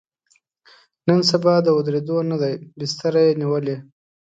نن 1.07 1.19
سبا 1.31 1.53
د 1.63 1.67
ودرېدو 1.77 2.17
نه 2.31 2.37
دی، 2.41 2.53
بستره 2.79 3.19
یې 3.25 3.33
نیولې. 3.41 3.77